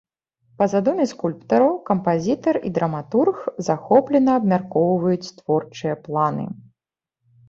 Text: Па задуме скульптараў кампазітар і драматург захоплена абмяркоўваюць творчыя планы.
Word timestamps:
Па 0.59 0.65
задуме 0.69 1.03
скульптараў 1.09 1.73
кампазітар 1.89 2.57
і 2.69 2.71
драматург 2.77 3.37
захоплена 3.67 4.31
абмяркоўваюць 4.39 5.29
творчыя 5.43 5.93
планы. 6.09 6.47